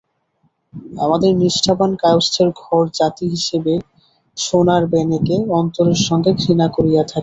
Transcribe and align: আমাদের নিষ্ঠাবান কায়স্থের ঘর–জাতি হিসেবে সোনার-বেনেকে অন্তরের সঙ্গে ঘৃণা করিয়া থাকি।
আমাদের 0.97 1.31
নিষ্ঠাবান 1.35 1.91
কায়স্থের 2.01 2.49
ঘর–জাতি 2.61 3.25
হিসেবে 3.33 3.73
সোনার-বেনেকে 4.37 5.35
অন্তরের 5.57 5.99
সঙ্গে 6.07 6.31
ঘৃণা 6.39 6.67
করিয়া 6.69 7.03
থাকি। 7.03 7.19